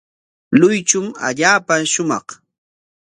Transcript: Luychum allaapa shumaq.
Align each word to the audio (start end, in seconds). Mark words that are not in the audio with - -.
Luychum 0.59 1.07
allaapa 1.27 1.75
shumaq. 1.91 2.27